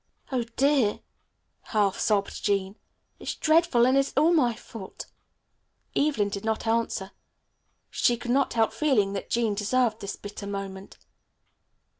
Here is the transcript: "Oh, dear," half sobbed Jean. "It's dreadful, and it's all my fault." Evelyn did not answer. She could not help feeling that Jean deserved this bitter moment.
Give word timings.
"Oh, 0.31 0.43
dear," 0.55 1.01
half 1.77 1.99
sobbed 1.99 2.43
Jean. 2.43 2.75
"It's 3.19 3.35
dreadful, 3.35 3.85
and 3.85 3.95
it's 3.95 4.13
all 4.17 4.33
my 4.33 4.55
fault." 4.55 5.05
Evelyn 5.95 6.29
did 6.29 6.43
not 6.43 6.65
answer. 6.65 7.11
She 7.91 8.17
could 8.17 8.31
not 8.31 8.53
help 8.53 8.73
feeling 8.73 9.13
that 9.13 9.29
Jean 9.29 9.53
deserved 9.53 9.99
this 10.01 10.15
bitter 10.15 10.47
moment. 10.47 10.97